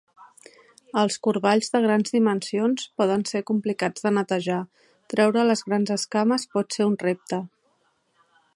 Els 1.01 1.17
corballs 1.27 1.67
de 1.75 1.81
grans 1.83 2.15
dimensions 2.15 2.87
poden 3.01 3.25
ser 3.33 3.43
complicats 3.51 4.07
de 4.07 4.13
netejar; 4.19 4.59
treure 5.15 5.47
les 5.51 5.63
grans 5.69 5.93
escames 5.99 6.47
pot 6.57 6.79
ser 6.79 6.89
un 6.93 6.97
repte. 7.05 7.43